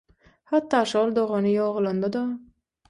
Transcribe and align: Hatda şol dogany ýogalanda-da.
Hatda 0.53 0.79
şol 0.93 1.13
dogany 1.19 1.49
ýogalanda-da. 1.53 2.27